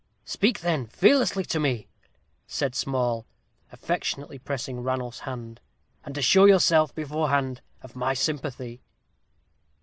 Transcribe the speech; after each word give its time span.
"Speak, 0.25 0.61
then, 0.61 0.87
fearlessly 0.87 1.45
to 1.45 1.59
me," 1.59 1.87
said 2.47 2.73
Small, 2.73 3.27
affectionately 3.71 4.39
pressing 4.39 4.79
Ranulph's 4.79 5.19
hand, 5.29 5.61
"and 6.03 6.17
assure 6.17 6.47
yourself, 6.47 6.91
beforehand, 6.95 7.61
of 7.83 7.95
my 7.95 8.15
sympathy." 8.15 8.81